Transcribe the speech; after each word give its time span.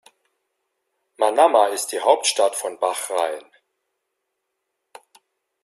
Manama 1.17 1.67
ist 1.67 1.91
die 1.91 1.99
Hauptstadt 1.99 2.55
von 2.55 2.79
Bahrain. 2.79 3.45